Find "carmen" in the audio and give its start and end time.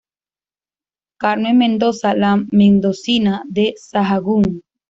1.19-1.59